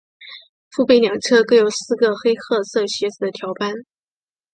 [0.71, 3.71] 腹背两侧各有四个黑褐色斜着的条斑。